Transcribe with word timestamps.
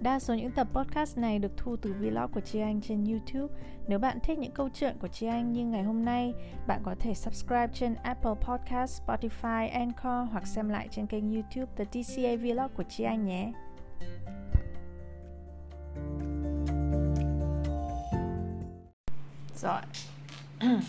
Đa 0.00 0.18
số 0.18 0.34
những 0.34 0.50
tập 0.50 0.66
podcast 0.72 1.18
này 1.18 1.38
được 1.38 1.52
thu 1.56 1.76
từ 1.76 1.92
vlog 1.92 2.32
của 2.32 2.40
Chi 2.40 2.60
Anh 2.60 2.80
trên 2.80 3.04
YouTube. 3.04 3.54
Nếu 3.88 3.98
bạn 3.98 4.18
thích 4.22 4.38
những 4.38 4.52
câu 4.52 4.68
chuyện 4.74 4.96
của 5.00 5.08
Chi 5.08 5.26
Anh 5.26 5.52
như 5.52 5.66
ngày 5.66 5.82
hôm 5.82 6.04
nay, 6.04 6.34
bạn 6.66 6.80
có 6.84 6.94
thể 7.00 7.14
subscribe 7.14 7.68
trên 7.74 7.94
Apple 7.94 8.34
Podcast, 8.40 9.02
Spotify, 9.02 9.70
Anchor 9.72 10.32
hoặc 10.32 10.46
xem 10.46 10.68
lại 10.68 10.88
trên 10.90 11.06
kênh 11.06 11.34
YouTube 11.34 11.72
The 11.76 11.84
TCA 11.84 12.36
Vlog 12.36 12.70
của 12.76 12.82
Chi 12.82 13.04
Anh 13.04 13.26
nhé. 13.26 13.52
Rồi. 19.56 19.80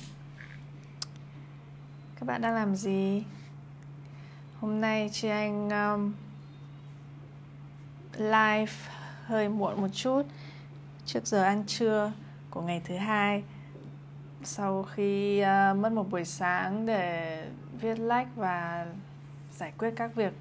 Các 2.16 2.26
bạn 2.26 2.42
đang 2.42 2.56
làm 2.56 2.76
gì? 2.76 3.24
Hôm 4.60 4.82
nay 4.82 5.10
Chi 5.12 5.28
Anh 5.28 5.70
um, 5.70 6.14
live 8.18 9.01
hơi 9.32 9.50
muộn 9.50 9.82
một 9.82 9.88
chút. 9.94 10.22
Trước 11.06 11.28
giờ 11.28 11.44
ăn 11.44 11.64
trưa 11.68 12.12
của 12.50 12.62
ngày 12.62 12.82
thứ 12.86 12.96
hai 12.96 13.44
sau 14.44 14.84
khi 14.84 15.42
uh, 15.42 15.78
mất 15.78 15.92
một 15.92 16.10
buổi 16.10 16.26
sáng 16.26 16.86
để 16.86 17.46
viết 17.82 18.00
lách 18.00 18.36
và 18.36 18.86
giải 19.52 19.72
quyết 19.78 19.94
các 19.96 20.16
việc 20.16 20.34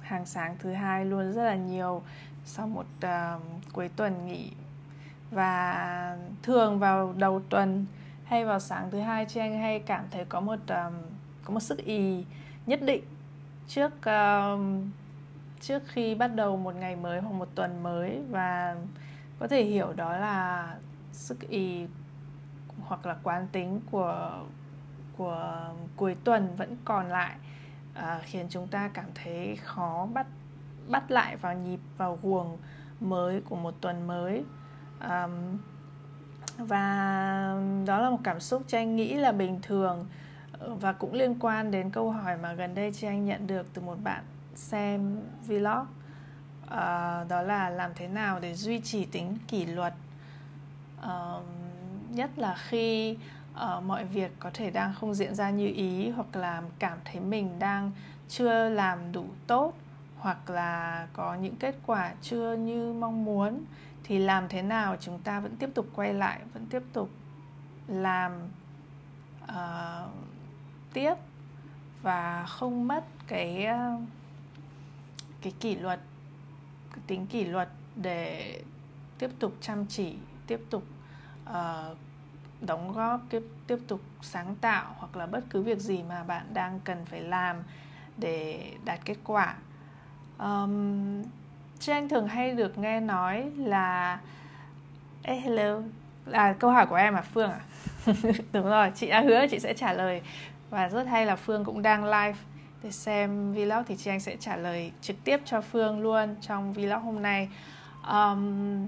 hàng 0.00 0.26
sáng 0.26 0.56
thứ 0.58 0.72
hai 0.72 1.04
luôn 1.04 1.32
rất 1.32 1.44
là 1.44 1.54
nhiều 1.54 2.02
sau 2.44 2.66
một 2.66 2.86
uh, 3.04 3.42
cuối 3.72 3.88
tuần 3.96 4.26
nghỉ. 4.26 4.50
Và 5.30 6.16
thường 6.42 6.78
vào 6.78 7.14
đầu 7.16 7.42
tuần 7.48 7.86
hay 8.24 8.44
vào 8.44 8.60
sáng 8.60 8.90
thứ 8.90 9.00
hai 9.00 9.26
chị 9.28 9.40
anh 9.40 9.58
hay 9.58 9.78
cảm 9.78 10.04
thấy 10.10 10.24
có 10.24 10.40
một 10.40 10.58
um, 10.68 10.94
có 11.44 11.54
một 11.54 11.60
sức 11.60 11.78
ý 11.78 12.24
nhất 12.66 12.82
định 12.82 13.04
trước 13.68 13.92
uh, 13.96 14.60
trước 15.60 15.82
khi 15.86 16.14
bắt 16.14 16.28
đầu 16.34 16.56
một 16.56 16.74
ngày 16.74 16.96
mới 16.96 17.20
hoặc 17.20 17.32
một 17.32 17.48
tuần 17.54 17.82
mới 17.82 18.20
và 18.30 18.76
có 19.38 19.48
thể 19.48 19.64
hiểu 19.64 19.92
đó 19.92 20.16
là 20.16 20.76
sức 21.12 21.40
ý 21.48 21.86
hoặc 22.80 23.06
là 23.06 23.16
quán 23.22 23.48
tính 23.52 23.80
của 23.90 24.40
của 25.16 25.70
cuối 25.96 26.16
tuần 26.24 26.54
vẫn 26.56 26.76
còn 26.84 27.08
lại 27.08 27.36
à, 27.94 28.20
khiến 28.24 28.46
chúng 28.50 28.66
ta 28.66 28.90
cảm 28.94 29.06
thấy 29.14 29.56
khó 29.56 30.08
bắt 30.14 30.26
bắt 30.88 31.10
lại 31.10 31.36
vào 31.36 31.54
nhịp 31.54 31.80
vào 31.96 32.18
guồng 32.22 32.58
mới 33.00 33.40
của 33.40 33.56
một 33.56 33.74
tuần 33.80 34.06
mới. 34.06 34.44
Um, 35.00 35.58
và 36.58 37.56
đó 37.86 38.00
là 38.00 38.10
một 38.10 38.20
cảm 38.24 38.40
xúc 38.40 38.62
cho 38.66 38.78
anh 38.78 38.96
nghĩ 38.96 39.14
là 39.14 39.32
bình 39.32 39.58
thường 39.62 40.06
ờ, 40.58 40.74
và 40.74 40.92
cũng 40.92 41.12
liên 41.12 41.36
quan 41.40 41.70
đến 41.70 41.90
câu 41.90 42.10
hỏi 42.10 42.36
mà 42.42 42.52
gần 42.52 42.74
đây 42.74 42.92
chị 42.92 43.06
anh 43.06 43.24
nhận 43.24 43.46
được 43.46 43.66
từ 43.74 43.82
một 43.82 43.96
bạn 44.04 44.24
xem 44.56 45.20
vlog. 45.46 45.86
Uh, 46.64 47.28
đó 47.28 47.42
là 47.42 47.70
làm 47.70 47.90
thế 47.94 48.08
nào 48.08 48.40
để 48.40 48.54
duy 48.54 48.80
trì 48.80 49.04
tính 49.04 49.38
kỷ 49.48 49.66
luật. 49.66 49.94
Uh, 50.98 51.44
nhất 52.10 52.30
là 52.36 52.54
khi 52.68 53.16
uh, 53.54 53.82
mọi 53.84 54.04
việc 54.04 54.32
có 54.38 54.50
thể 54.54 54.70
đang 54.70 54.94
không 54.94 55.14
diễn 55.14 55.34
ra 55.34 55.50
như 55.50 55.66
ý 55.66 56.10
hoặc 56.10 56.36
là 56.36 56.62
cảm 56.78 56.98
thấy 57.04 57.20
mình 57.20 57.58
đang 57.58 57.92
chưa 58.28 58.68
làm 58.68 59.12
đủ 59.12 59.26
tốt 59.46 59.72
hoặc 60.18 60.50
là 60.50 61.06
có 61.12 61.34
những 61.34 61.56
kết 61.56 61.74
quả 61.86 62.12
chưa 62.22 62.54
như 62.54 62.92
mong 62.92 63.24
muốn 63.24 63.64
thì 64.04 64.18
làm 64.18 64.48
thế 64.48 64.62
nào 64.62 64.96
chúng 65.00 65.18
ta 65.18 65.40
vẫn 65.40 65.56
tiếp 65.56 65.70
tục 65.74 65.86
quay 65.94 66.14
lại 66.14 66.40
vẫn 66.54 66.66
tiếp 66.66 66.82
tục 66.92 67.10
làm 67.88 68.32
uh, 69.44 70.10
tiếp 70.92 71.14
và 72.02 72.46
không 72.48 72.88
mất 72.88 73.04
cái 73.26 73.66
uh, 73.94 74.02
cái 75.44 75.52
kỷ 75.60 75.76
luật 75.76 76.00
cái 76.90 77.00
tính 77.06 77.26
kỷ 77.26 77.44
luật 77.44 77.68
để 77.96 78.60
tiếp 79.18 79.30
tục 79.38 79.52
chăm 79.60 79.86
chỉ 79.86 80.16
tiếp 80.46 80.60
tục 80.70 80.82
uh, 81.50 81.96
đóng 82.60 82.92
góp 82.92 83.20
tiếp 83.30 83.42
tiếp 83.66 83.78
tục 83.88 84.00
sáng 84.22 84.54
tạo 84.60 84.94
hoặc 84.98 85.16
là 85.16 85.26
bất 85.26 85.44
cứ 85.50 85.62
việc 85.62 85.78
gì 85.78 86.02
mà 86.08 86.22
bạn 86.22 86.46
đang 86.54 86.80
cần 86.84 87.04
phải 87.04 87.20
làm 87.20 87.56
để 88.16 88.70
đạt 88.84 89.00
kết 89.04 89.16
quả. 89.24 89.54
Um, 90.38 91.22
anh 91.86 92.08
thường 92.08 92.28
hay 92.28 92.54
được 92.54 92.78
nghe 92.78 93.00
nói 93.00 93.50
là 93.56 94.20
hey, 95.22 95.40
hello. 95.40 95.80
Là 96.26 96.52
câu 96.52 96.70
hỏi 96.70 96.86
của 96.86 96.96
em 96.96 97.14
à 97.14 97.22
Phương 97.22 97.50
à? 97.50 97.60
Đúng 98.52 98.66
rồi 98.66 98.92
chị 98.94 99.08
đã 99.08 99.20
hứa 99.20 99.46
chị 99.50 99.58
sẽ 99.58 99.74
trả 99.74 99.92
lời. 99.92 100.22
Và 100.70 100.88
rất 100.88 101.06
hay 101.06 101.26
là 101.26 101.36
Phương 101.36 101.64
cũng 101.64 101.82
đang 101.82 102.04
live 102.04 102.34
để 102.84 102.90
xem 102.90 103.52
vlog 103.52 103.84
thì 103.86 103.96
chị 103.96 104.10
anh 104.10 104.20
sẽ 104.20 104.36
trả 104.40 104.56
lời 104.56 104.92
trực 105.00 105.16
tiếp 105.24 105.40
cho 105.44 105.60
Phương 105.60 106.00
luôn 106.00 106.36
trong 106.40 106.72
vlog 106.72 107.02
hôm 107.02 107.22
nay. 107.22 107.48
Um, 108.10 108.86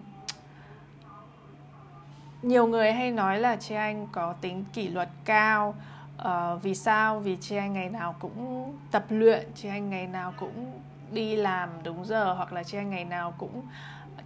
nhiều 2.43 2.67
người 2.67 2.93
hay 2.93 3.11
nói 3.11 3.39
là 3.39 3.57
chị 3.57 3.75
anh 3.75 4.09
có 4.13 4.35
tính 4.41 4.65
kỷ 4.73 4.89
luật 4.89 5.09
cao. 5.25 5.75
Uh, 6.19 6.63
vì 6.63 6.75
sao? 6.75 7.21
Vì 7.21 7.37
chị 7.41 7.57
anh 7.57 7.73
ngày 7.73 7.89
nào 7.91 8.17
cũng 8.19 8.73
tập 8.91 9.05
luyện 9.09 9.47
chị 9.55 9.69
anh 9.69 9.91
ngày 9.91 10.07
nào 10.07 10.33
cũng 10.39 10.81
đi 11.13 11.37
làm 11.37 11.69
đúng 11.83 12.05
giờ 12.05 12.33
hoặc 12.33 12.53
là 12.53 12.63
chị 12.63 12.79
anh 12.79 12.91
ngày 12.91 13.05
nào 13.05 13.35
cũng 13.39 13.63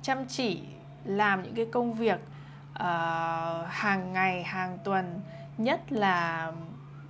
chăm 0.02 0.26
chỉ 0.26 0.62
làm 1.04 1.42
những 1.42 1.54
cái 1.54 1.66
công 1.72 1.94
việc 1.94 2.20
uh, 2.74 3.66
hàng 3.68 4.12
ngày 4.12 4.42
hàng 4.42 4.78
tuần 4.84 5.20
nhất 5.58 5.92
là 5.92 6.52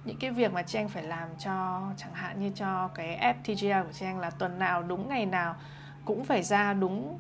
những 0.05 0.17
cái 0.17 0.31
việc 0.31 0.53
mà 0.53 0.63
chị 0.63 0.79
anh 0.79 0.89
phải 0.89 1.03
làm 1.03 1.29
cho, 1.39 1.83
chẳng 1.97 2.15
hạn 2.15 2.41
như 2.41 2.51
cho 2.55 2.89
cái 2.95 3.35
FTGA 3.45 3.85
của 3.85 3.93
chị 3.93 4.07
anh 4.07 4.19
là 4.19 4.31
tuần 4.31 4.59
nào, 4.59 4.83
đúng 4.83 5.09
ngày 5.09 5.27
nào 5.27 5.57
cũng 6.05 6.25
phải 6.25 6.43
ra 6.43 6.73
đúng 6.73 7.19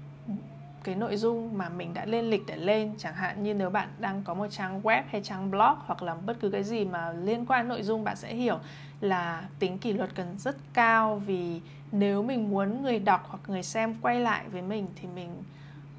cái 0.84 0.94
nội 0.94 1.16
dung 1.16 1.58
mà 1.58 1.68
mình 1.68 1.94
đã 1.94 2.04
lên 2.04 2.30
lịch 2.30 2.42
để 2.46 2.56
lên. 2.56 2.94
Chẳng 2.98 3.14
hạn 3.14 3.42
như 3.42 3.54
nếu 3.54 3.70
bạn 3.70 3.88
đang 3.98 4.22
có 4.24 4.34
một 4.34 4.46
trang 4.50 4.82
web 4.82 5.02
hay 5.10 5.20
trang 5.24 5.50
blog 5.50 5.74
hoặc 5.86 6.02
là 6.02 6.14
bất 6.14 6.36
cứ 6.41 6.50
cái 6.50 6.64
gì 6.64 6.84
mà 6.84 7.12
liên 7.12 7.46
quan 7.46 7.68
nội 7.68 7.82
dung, 7.82 8.04
bạn 8.04 8.16
sẽ 8.16 8.34
hiểu 8.34 8.58
là 9.00 9.44
tính 9.58 9.78
kỷ 9.78 9.92
luật 9.92 10.14
cần 10.14 10.38
rất 10.38 10.56
cao 10.72 11.22
vì 11.26 11.60
nếu 11.92 12.22
mình 12.22 12.50
muốn 12.50 12.82
người 12.82 12.98
đọc 12.98 13.26
hoặc 13.28 13.41
người 13.47 13.62
xem 13.62 13.94
quay 14.02 14.20
lại 14.20 14.44
với 14.48 14.62
mình 14.62 14.86
thì 14.97 15.08
mình 15.14 15.30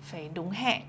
phải 0.02 0.30
đúng 0.34 0.50
hẹn. 0.50 0.82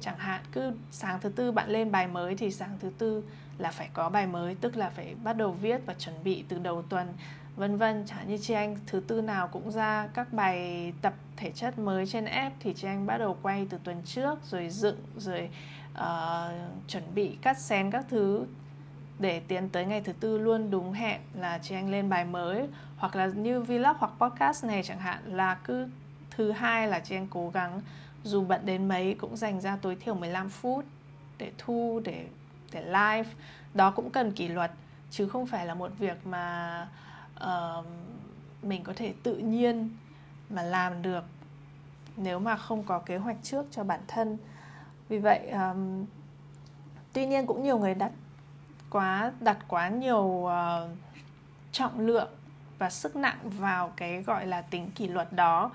Chẳng 0.00 0.18
hạn 0.18 0.40
cứ 0.52 0.72
sáng 0.90 1.20
thứ 1.20 1.28
tư 1.28 1.52
bạn 1.52 1.70
lên 1.70 1.92
bài 1.92 2.08
mới 2.08 2.36
thì 2.36 2.50
sáng 2.50 2.78
thứ 2.80 2.90
tư 2.98 3.24
là 3.62 3.70
phải 3.70 3.88
có 3.94 4.08
bài 4.08 4.26
mới 4.26 4.54
tức 4.54 4.76
là 4.76 4.90
phải 4.90 5.14
bắt 5.24 5.32
đầu 5.32 5.52
viết 5.52 5.80
và 5.86 5.94
chuẩn 5.94 6.14
bị 6.24 6.44
từ 6.48 6.58
đầu 6.58 6.82
tuần 6.82 7.14
vân 7.56 7.76
vân. 7.76 8.04
Chẳng 8.06 8.28
như 8.28 8.38
chị 8.38 8.54
anh 8.54 8.76
thứ 8.86 9.00
tư 9.00 9.22
nào 9.22 9.48
cũng 9.48 9.70
ra 9.70 10.08
các 10.14 10.32
bài 10.32 10.92
tập 11.02 11.14
thể 11.36 11.50
chất 11.50 11.78
mới 11.78 12.06
trên 12.06 12.24
app 12.24 12.56
thì 12.60 12.74
chị 12.74 12.88
anh 12.88 13.06
bắt 13.06 13.18
đầu 13.18 13.36
quay 13.42 13.66
từ 13.70 13.78
tuần 13.84 14.02
trước 14.04 14.38
rồi 14.44 14.68
dựng 14.70 14.98
rồi 15.16 15.50
uh, 15.92 16.52
chuẩn 16.88 17.02
bị 17.14 17.36
cắt 17.42 17.58
xén 17.58 17.90
các 17.90 18.04
thứ 18.08 18.46
để 19.18 19.40
tiến 19.48 19.68
tới 19.68 19.86
ngày 19.86 20.00
thứ 20.00 20.12
tư 20.12 20.38
luôn. 20.38 20.70
Đúng 20.70 20.92
hẹn 20.92 21.20
là 21.34 21.58
chị 21.58 21.74
anh 21.74 21.90
lên 21.90 22.08
bài 22.08 22.24
mới 22.24 22.68
hoặc 22.96 23.16
là 23.16 23.26
như 23.26 23.60
vlog 23.60 23.96
hoặc 23.98 24.12
podcast 24.20 24.64
này 24.64 24.82
chẳng 24.82 24.98
hạn 24.98 25.18
là 25.26 25.54
cứ 25.64 25.88
thứ 26.30 26.52
hai 26.52 26.88
là 26.88 27.00
chị 27.00 27.16
anh 27.16 27.26
cố 27.30 27.50
gắng 27.50 27.80
dù 28.24 28.44
bận 28.44 28.60
đến 28.66 28.88
mấy 28.88 29.14
cũng 29.14 29.36
dành 29.36 29.60
ra 29.60 29.78
tối 29.82 29.96
thiểu 30.00 30.14
15 30.14 30.48
phút 30.48 30.84
để 31.38 31.52
thu 31.58 32.00
để 32.04 32.26
để 32.72 32.82
live. 32.82 33.30
Đó 33.74 33.90
cũng 33.90 34.10
cần 34.10 34.32
kỷ 34.32 34.48
luật 34.48 34.70
chứ 35.10 35.28
không 35.28 35.46
phải 35.46 35.66
là 35.66 35.74
một 35.74 35.90
việc 35.98 36.26
mà 36.26 36.88
uh, 37.44 37.86
mình 38.62 38.82
có 38.84 38.92
thể 38.96 39.14
tự 39.22 39.36
nhiên 39.36 39.90
mà 40.50 40.62
làm 40.62 41.02
được 41.02 41.24
nếu 42.16 42.38
mà 42.38 42.56
không 42.56 42.82
có 42.82 42.98
kế 42.98 43.16
hoạch 43.16 43.36
trước 43.42 43.66
cho 43.70 43.84
bản 43.84 44.00
thân. 44.08 44.38
Vì 45.08 45.18
vậy 45.18 45.48
um, 45.48 46.06
tuy 47.12 47.26
nhiên 47.26 47.46
cũng 47.46 47.62
nhiều 47.62 47.78
người 47.78 47.94
đặt 47.94 48.12
quá 48.90 49.32
đặt 49.40 49.58
quá 49.68 49.88
nhiều 49.88 50.24
uh, 50.24 50.50
trọng 51.72 52.00
lượng 52.00 52.28
và 52.78 52.90
sức 52.90 53.16
nặng 53.16 53.38
vào 53.44 53.92
cái 53.96 54.22
gọi 54.22 54.46
là 54.46 54.62
tính 54.62 54.90
kỷ 54.90 55.08
luật 55.08 55.32
đó. 55.32 55.70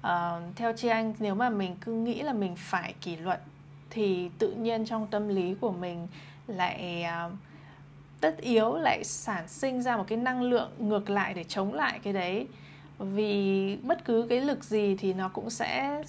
Uh, 0.00 0.56
theo 0.56 0.72
chị 0.76 0.88
anh 0.88 1.14
nếu 1.18 1.34
mà 1.34 1.50
mình 1.50 1.76
cứ 1.80 1.92
nghĩ 1.92 2.22
là 2.22 2.32
mình 2.32 2.56
phải 2.56 2.94
kỷ 3.00 3.16
luật 3.16 3.40
thì 3.90 4.30
tự 4.38 4.52
nhiên 4.52 4.86
trong 4.86 5.06
tâm 5.06 5.28
lý 5.28 5.54
của 5.54 5.72
mình 5.72 6.08
lại 6.48 7.04
uh, 7.26 7.32
tất 8.20 8.36
yếu 8.40 8.74
lại 8.74 9.04
sản 9.04 9.48
sinh 9.48 9.82
ra 9.82 9.96
một 9.96 10.04
cái 10.08 10.18
năng 10.18 10.42
lượng 10.42 10.70
ngược 10.78 11.10
lại 11.10 11.34
để 11.34 11.44
chống 11.44 11.74
lại 11.74 12.00
cái 12.02 12.12
đấy. 12.12 12.46
Vì 12.98 13.76
bất 13.82 14.04
cứ 14.04 14.26
cái 14.28 14.40
lực 14.40 14.64
gì 14.64 14.96
thì 14.98 15.12
nó 15.12 15.28
cũng 15.28 15.50
sẽ 15.50 16.02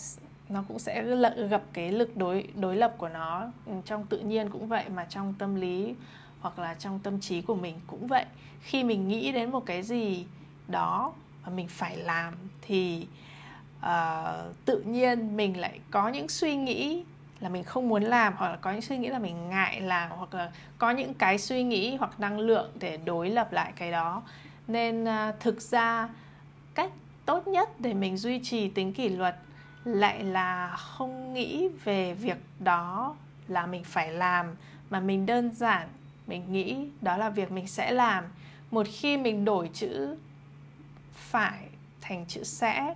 nó 0.49 0.63
cũng 0.67 0.79
sẽ 0.79 1.03
gặp 1.49 1.63
cái 1.73 1.91
lực 1.91 2.17
đối 2.17 2.47
đối 2.55 2.75
lập 2.75 2.95
của 2.97 3.09
nó. 3.09 3.51
Ừ, 3.65 3.73
trong 3.85 4.05
tự 4.05 4.19
nhiên 4.19 4.49
cũng 4.49 4.67
vậy 4.67 4.89
mà 4.89 5.05
trong 5.09 5.33
tâm 5.39 5.55
lý 5.55 5.95
hoặc 6.41 6.59
là 6.59 6.73
trong 6.73 6.99
tâm 6.99 7.19
trí 7.19 7.41
của 7.41 7.55
mình 7.55 7.75
cũng 7.87 8.07
vậy. 8.07 8.25
Khi 8.61 8.83
mình 8.83 9.07
nghĩ 9.07 9.31
đến 9.31 9.51
một 9.51 9.65
cái 9.65 9.83
gì 9.83 10.25
đó 10.67 11.13
và 11.45 11.51
mình 11.51 11.67
phải 11.67 11.97
làm 11.97 12.33
thì 12.61 13.07
uh, 13.79 14.55
tự 14.65 14.81
nhiên 14.81 15.37
mình 15.37 15.59
lại 15.59 15.79
có 15.91 16.09
những 16.09 16.29
suy 16.29 16.55
nghĩ 16.55 17.03
là 17.41 17.49
mình 17.49 17.63
không 17.63 17.89
muốn 17.89 18.03
làm 18.03 18.33
hoặc 18.37 18.49
là 18.49 18.55
có 18.55 18.71
những 18.71 18.81
suy 18.81 18.97
nghĩ 18.97 19.07
là 19.07 19.19
mình 19.19 19.49
ngại 19.49 19.81
làm 19.81 20.09
hoặc 20.09 20.33
là 20.33 20.51
có 20.77 20.91
những 20.91 21.13
cái 21.13 21.37
suy 21.37 21.63
nghĩ 21.63 21.95
hoặc 21.95 22.19
năng 22.19 22.39
lượng 22.39 22.71
để 22.79 22.97
đối 22.97 23.29
lập 23.29 23.51
lại 23.51 23.73
cái 23.75 23.91
đó. 23.91 24.23
Nên 24.67 25.03
uh, 25.03 25.39
thực 25.39 25.61
ra 25.61 26.09
cách 26.75 26.91
tốt 27.25 27.47
nhất 27.47 27.69
để 27.79 27.93
mình 27.93 28.17
duy 28.17 28.39
trì 28.43 28.69
tính 28.69 28.93
kỷ 28.93 29.09
luật 29.09 29.35
lại 29.85 30.23
là 30.23 30.75
không 30.75 31.33
nghĩ 31.33 31.69
về 31.83 32.13
việc 32.13 32.37
đó 32.59 33.15
là 33.47 33.65
mình 33.65 33.83
phải 33.83 34.11
làm 34.11 34.55
mà 34.89 34.99
mình 34.99 35.25
đơn 35.25 35.51
giản 35.53 35.87
mình 36.27 36.51
nghĩ 36.51 36.87
đó 37.01 37.17
là 37.17 37.29
việc 37.29 37.51
mình 37.51 37.67
sẽ 37.67 37.91
làm. 37.91 38.23
Một 38.71 38.87
khi 38.91 39.17
mình 39.17 39.45
đổi 39.45 39.69
chữ 39.73 40.15
phải 41.13 41.59
thành 42.01 42.25
chữ 42.25 42.43
sẽ 42.43 42.93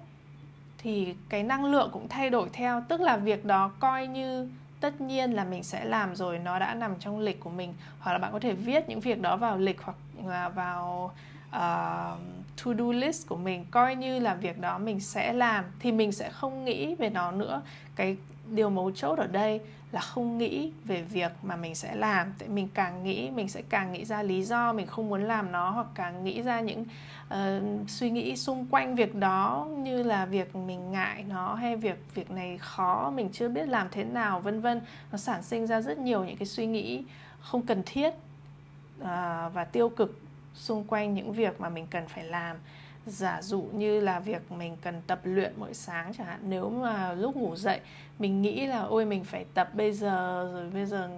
thì 0.83 1.15
cái 1.29 1.43
năng 1.43 1.65
lượng 1.65 1.89
cũng 1.93 2.07
thay 2.07 2.29
đổi 2.29 2.49
theo 2.53 2.83
tức 2.87 3.01
là 3.01 3.17
việc 3.17 3.45
đó 3.45 3.71
coi 3.79 4.07
như 4.07 4.49
tất 4.79 5.01
nhiên 5.01 5.31
là 5.31 5.43
mình 5.43 5.63
sẽ 5.63 5.85
làm 5.85 6.15
rồi 6.15 6.39
nó 6.39 6.59
đã 6.59 6.73
nằm 6.73 6.95
trong 6.99 7.19
lịch 7.19 7.39
của 7.39 7.49
mình. 7.49 7.73
Hoặc 7.99 8.11
là 8.11 8.17
bạn 8.17 8.31
có 8.31 8.39
thể 8.39 8.53
viết 8.53 8.89
những 8.89 8.99
việc 8.99 9.21
đó 9.21 9.37
vào 9.37 9.57
lịch 9.57 9.81
hoặc 9.81 9.97
là 10.25 10.49
vào 10.49 11.11
uh, 11.49 12.19
to 12.65 12.73
do 12.77 12.91
list 12.91 13.27
của 13.27 13.35
mình 13.35 13.65
coi 13.71 13.95
như 13.95 14.19
là 14.19 14.35
việc 14.35 14.59
đó 14.59 14.77
mình 14.77 14.99
sẽ 14.99 15.33
làm 15.33 15.65
thì 15.79 15.91
mình 15.91 16.11
sẽ 16.11 16.29
không 16.29 16.65
nghĩ 16.65 16.95
về 16.95 17.09
nó 17.09 17.31
nữa. 17.31 17.61
Cái 17.95 18.17
điều 18.47 18.69
mấu 18.69 18.91
chốt 18.91 19.19
ở 19.19 19.27
đây 19.27 19.61
là 19.93 20.01
không 20.01 20.37
nghĩ 20.37 20.71
về 20.83 21.01
việc 21.01 21.31
mà 21.43 21.55
mình 21.55 21.75
sẽ 21.75 21.95
làm. 21.95 22.33
Tại 22.39 22.49
mình 22.49 22.67
càng 22.73 23.03
nghĩ 23.03 23.31
mình 23.31 23.49
sẽ 23.49 23.61
càng 23.69 23.91
nghĩ 23.91 24.05
ra 24.05 24.23
lý 24.23 24.43
do 24.43 24.73
mình 24.73 24.87
không 24.87 25.09
muốn 25.09 25.23
làm 25.23 25.51
nó 25.51 25.69
hoặc 25.69 25.87
càng 25.95 26.23
nghĩ 26.23 26.41
ra 26.41 26.61
những 26.61 26.85
uh, 27.33 27.89
suy 27.89 28.09
nghĩ 28.09 28.35
xung 28.35 28.65
quanh 28.65 28.95
việc 28.95 29.15
đó 29.15 29.67
như 29.77 30.03
là 30.03 30.25
việc 30.25 30.55
mình 30.55 30.91
ngại 30.91 31.23
nó 31.29 31.55
hay 31.55 31.75
việc 31.75 31.99
việc 32.15 32.31
này 32.31 32.57
khó 32.57 33.11
mình 33.15 33.29
chưa 33.33 33.49
biết 33.49 33.67
làm 33.67 33.87
thế 33.91 34.03
nào 34.03 34.39
vân 34.39 34.61
vân. 34.61 34.81
Nó 35.11 35.17
sản 35.17 35.43
sinh 35.43 35.67
ra 35.67 35.81
rất 35.81 35.97
nhiều 35.97 36.23
những 36.23 36.37
cái 36.37 36.47
suy 36.47 36.65
nghĩ 36.65 37.03
không 37.41 37.61
cần 37.61 37.83
thiết 37.85 38.09
uh, 38.09 39.05
và 39.53 39.67
tiêu 39.71 39.89
cực 39.89 40.19
xung 40.53 40.83
quanh 40.83 41.13
những 41.13 41.33
việc 41.33 41.61
mà 41.61 41.69
mình 41.69 41.87
cần 41.89 42.07
phải 42.07 42.23
làm 42.23 42.57
giả 43.05 43.41
dụ 43.41 43.61
như 43.61 43.99
là 43.99 44.19
việc 44.19 44.51
mình 44.51 44.77
cần 44.81 45.01
tập 45.07 45.19
luyện 45.23 45.53
mỗi 45.57 45.73
sáng 45.73 46.13
chẳng 46.17 46.27
hạn, 46.27 46.39
nếu 46.43 46.69
mà 46.69 47.13
lúc 47.13 47.35
ngủ 47.35 47.55
dậy, 47.55 47.79
mình 48.19 48.41
nghĩ 48.41 48.65
là, 48.65 48.79
ôi, 48.79 49.05
mình 49.05 49.23
phải 49.23 49.45
tập 49.53 49.69
bây 49.73 49.91
giờ, 49.91 50.49
rồi 50.53 50.69
bây 50.69 50.85
giờ 50.85 51.09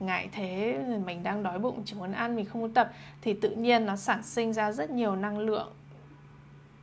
ngại 0.00 0.28
thế 0.32 0.80
mình 1.04 1.22
đang 1.22 1.42
đói 1.42 1.58
bụng, 1.58 1.82
chỉ 1.84 1.94
muốn 1.94 2.12
ăn, 2.12 2.36
mình 2.36 2.44
không 2.44 2.60
muốn 2.60 2.74
tập. 2.74 2.92
Thì 3.22 3.34
tự 3.34 3.50
nhiên 3.50 3.86
nó 3.86 3.96
sản 3.96 4.22
sinh 4.22 4.52
ra 4.52 4.72
rất 4.72 4.90
nhiều 4.90 5.16
năng 5.16 5.38
lượng 5.38 5.72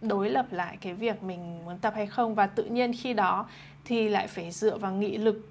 đối 0.02 0.30
lập 0.30 0.46
lại 0.52 0.78
cái 0.82 0.94
việc 0.94 1.24
mình 1.24 1.66
muốn 1.66 1.78
tập 1.80 1.94
hay 1.96 2.08
không. 2.08 2.36
Và 2.36 2.48
tự 2.48 2.64
nhiên 2.64 2.94
khi 2.94 3.14
đó 3.14 3.48
thì 3.86 4.10
lại 4.10 4.28
phải 4.28 4.52
dựa 4.52 4.78
vào 4.78 4.94
nghị 4.94 5.18
lực 5.18 5.50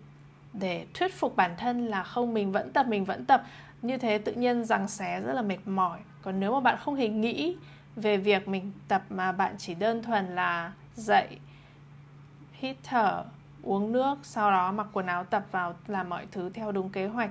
để 0.52 0.86
thuyết 0.94 1.14
phục 1.14 1.36
bản 1.36 1.54
thân 1.58 1.86
là 1.86 2.02
không, 2.02 2.34
mình 2.34 2.52
vẫn 2.52 2.72
tập, 2.72 2.86
mình 2.86 3.04
vẫn 3.04 3.24
tập. 3.24 3.44
Như 3.82 3.98
thế 3.98 4.18
tự 4.18 4.32
nhiên 4.32 4.64
rằng 4.64 4.88
xé 4.88 5.20
rất 5.20 5.32
là 5.32 5.42
mệt 5.42 5.58
mỏi. 5.66 5.98
Còn 6.22 6.40
nếu 6.40 6.52
mà 6.52 6.60
bạn 6.60 6.78
không 6.80 6.94
hề 6.94 7.08
nghĩ 7.08 7.56
về 7.96 8.16
việc 8.16 8.48
mình 8.48 8.72
tập 8.88 9.02
mà 9.10 9.32
bạn 9.32 9.54
chỉ 9.58 9.74
đơn 9.74 10.02
thuần 10.02 10.26
là 10.26 10.72
dậy, 10.94 11.38
hít 12.52 12.76
thở, 12.82 13.24
uống 13.62 13.92
nước, 13.92 14.18
sau 14.22 14.50
đó 14.50 14.72
mặc 14.72 14.86
quần 14.92 15.06
áo 15.06 15.24
tập 15.24 15.46
vào, 15.50 15.74
làm 15.86 16.08
mọi 16.08 16.26
thứ 16.30 16.50
theo 16.50 16.72
đúng 16.72 16.90
kế 16.90 17.06
hoạch. 17.06 17.30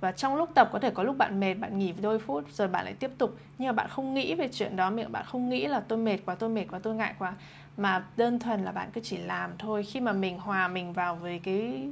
Và 0.00 0.12
trong 0.12 0.36
lúc 0.36 0.50
tập 0.54 0.68
có 0.72 0.78
thể 0.78 0.90
có 0.90 1.02
lúc 1.02 1.18
bạn 1.18 1.40
mệt, 1.40 1.54
bạn 1.54 1.78
nghỉ 1.78 1.92
đôi 1.92 2.18
phút 2.18 2.44
rồi 2.52 2.68
bạn 2.68 2.84
lại 2.84 2.94
tiếp 2.94 3.10
tục. 3.18 3.36
Nhưng 3.58 3.66
mà 3.68 3.72
bạn 3.72 3.88
không 3.90 4.14
nghĩ 4.14 4.34
về 4.34 4.48
chuyện 4.52 4.76
đó 4.76 4.90
miệng, 4.90 5.12
bạn 5.12 5.24
không 5.26 5.48
nghĩ 5.48 5.66
là 5.66 5.80
tôi 5.80 5.98
mệt 5.98 6.18
quá, 6.26 6.34
tôi 6.34 6.48
mệt 6.48 6.64
quá, 6.70 6.78
tôi 6.82 6.94
ngại 6.94 7.14
quá. 7.18 7.34
Mà 7.76 8.04
đơn 8.16 8.38
thuần 8.38 8.64
là 8.64 8.72
bạn 8.72 8.90
cứ 8.92 9.00
chỉ 9.04 9.16
làm 9.16 9.50
thôi. 9.58 9.82
Khi 9.82 10.00
mà 10.00 10.12
mình 10.12 10.38
hòa 10.38 10.68
mình 10.68 10.92
vào 10.92 11.16
với 11.16 11.38
cái 11.38 11.88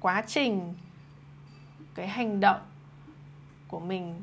quá 0.00 0.22
trình, 0.26 0.74
cái 1.94 2.08
hành 2.08 2.40
động 2.40 2.60
của 3.68 3.80
mình 3.80 4.14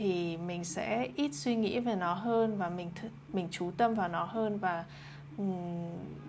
thì 0.00 0.36
mình 0.36 0.64
sẽ 0.64 1.08
ít 1.14 1.34
suy 1.34 1.56
nghĩ 1.56 1.80
về 1.80 1.94
nó 1.94 2.14
hơn 2.14 2.58
và 2.58 2.68
mình 2.68 2.90
th- 3.02 3.08
mình 3.32 3.48
chú 3.50 3.70
tâm 3.76 3.94
vào 3.94 4.08
nó 4.08 4.24
hơn 4.24 4.58
và 4.58 4.84
um, 5.38 5.88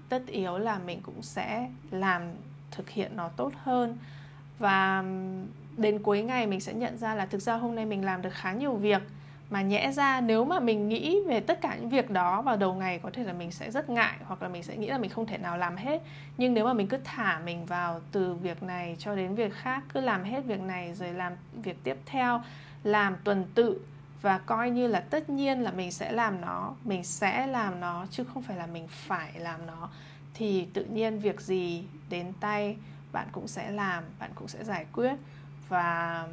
tất 0.09 0.27
yếu 0.27 0.57
là 0.57 0.79
mình 0.79 1.00
cũng 1.03 1.21
sẽ 1.21 1.69
làm 1.91 2.21
thực 2.71 2.89
hiện 2.89 3.12
nó 3.15 3.27
tốt 3.27 3.51
hơn. 3.63 3.97
Và 4.59 5.03
đến 5.77 6.03
cuối 6.03 6.21
ngày 6.21 6.47
mình 6.47 6.59
sẽ 6.59 6.73
nhận 6.73 6.97
ra 6.97 7.15
là 7.15 7.25
thực 7.25 7.41
ra 7.41 7.56
hôm 7.56 7.75
nay 7.75 7.85
mình 7.85 8.06
làm 8.06 8.21
được 8.21 8.33
khá 8.33 8.53
nhiều 8.53 8.73
việc. 8.73 9.01
Mà 9.50 9.62
nhẽ 9.62 9.91
ra 9.91 10.21
nếu 10.21 10.45
mà 10.45 10.59
mình 10.59 10.89
nghĩ 10.89 11.21
về 11.27 11.39
tất 11.39 11.62
cả 11.62 11.75
những 11.75 11.89
việc 11.89 12.09
đó 12.09 12.41
vào 12.41 12.57
đầu 12.57 12.73
ngày 12.73 13.00
có 13.00 13.09
thể 13.13 13.23
là 13.23 13.33
mình 13.33 13.51
sẽ 13.51 13.71
rất 13.71 13.89
ngại 13.89 14.18
hoặc 14.25 14.41
là 14.41 14.50
mình 14.50 14.63
sẽ 14.63 14.77
nghĩ 14.77 14.88
là 14.88 14.97
mình 14.97 15.09
không 15.09 15.25
thể 15.25 15.38
nào 15.38 15.57
làm 15.57 15.75
hết. 15.77 16.01
Nhưng 16.38 16.53
nếu 16.53 16.65
mà 16.65 16.73
mình 16.73 16.88
cứ 16.88 16.97
thả 17.03 17.41
mình 17.45 17.65
vào 17.65 18.01
từ 18.12 18.33
việc 18.33 18.63
này 18.63 18.95
cho 19.00 19.15
đến 19.15 19.35
việc 19.35 19.53
khác 19.53 19.83
cứ 19.94 20.00
làm 20.00 20.23
hết 20.23 20.45
việc 20.45 20.62
này 20.62 20.94
rồi 20.94 21.13
làm 21.13 21.33
việc 21.63 21.77
tiếp 21.83 21.97
theo 22.06 22.41
làm 22.83 23.16
tuần 23.24 23.45
tự 23.56 23.81
và 24.22 24.38
coi 24.38 24.69
như 24.69 24.88
là 24.88 25.00
tất 25.00 25.30
nhiên 25.30 25.62
là 25.62 25.72
mình 25.72 25.92
sẽ 25.92 26.12
làm 26.12 26.42
nó 26.42 26.74
mình 26.83 27.04
sẽ 27.04 27.48
làm 27.48 27.80
nó 27.80 28.06
chứ 28.12 28.24
không 28.24 28.44
phải 28.44 28.57
là 28.57 28.68
mình 28.68 28.88
phải 28.88 29.39
làm 29.39 29.66
nó. 29.66 29.89
Thì 30.33 30.68
tự 30.74 30.86
nhiên 30.86 31.19
việc 31.19 31.42
gì 31.42 31.83
đến 32.10 32.33
tay 32.39 32.78
bạn 33.12 33.28
cũng 33.31 33.48
sẽ 33.48 33.72
làm 33.72 34.04
bạn 34.19 34.31
cũng 34.36 34.48
sẽ 34.48 34.63
giải 34.63 34.86
quyết. 34.94 35.16
Và 35.69 36.28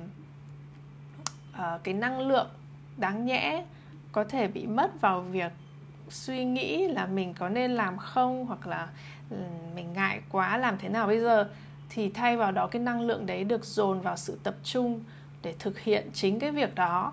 uh, 1.52 1.84
cái 1.84 1.94
năng 1.94 2.20
lượng 2.20 2.48
đáng 2.96 3.26
nhẽ 3.26 3.64
có 4.12 4.24
thể 4.24 4.48
bị 4.48 4.66
mất 4.66 5.00
vào 5.00 5.20
việc 5.20 5.52
suy 6.08 6.44
nghĩ 6.44 6.88
là 6.88 7.06
mình 7.06 7.34
có 7.34 7.48
nên 7.48 7.70
làm 7.70 7.98
không 7.98 8.46
hoặc 8.46 8.66
là 8.66 8.88
ừ, 9.30 9.36
mình 9.74 9.92
ngại 9.92 10.20
quá 10.30 10.56
làm 10.56 10.78
thế 10.78 10.88
nào 10.88 11.06
bây 11.06 11.20
giờ. 11.20 11.50
Thì 11.88 12.10
thay 12.10 12.36
vào 12.36 12.52
đó 12.52 12.66
cái 12.66 12.82
năng 12.82 13.00
lượng 13.00 13.26
đấy 13.26 13.44
được 13.44 13.64
dồn 13.64 14.00
vào 14.00 14.16
sự 14.16 14.38
tập 14.42 14.54
trung 14.64 15.04
để 15.42 15.54
thực 15.58 15.78
hiện 15.78 16.10
chính 16.12 16.38
cái 16.38 16.50
việc 16.50 16.74
đó. 16.74 17.12